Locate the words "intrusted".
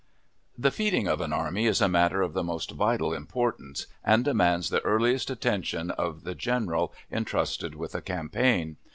7.11-7.75